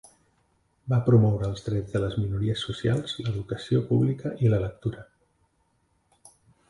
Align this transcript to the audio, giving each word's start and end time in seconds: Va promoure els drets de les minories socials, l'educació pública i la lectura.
Va 0.93 0.97
promoure 1.09 1.45
els 1.49 1.61
drets 1.65 1.93
de 1.97 2.01
les 2.03 2.17
minories 2.21 2.63
socials, 2.69 3.13
l'educació 3.27 3.83
pública 3.93 4.33
i 4.47 4.51
la 4.55 4.63
lectura. 4.65 5.05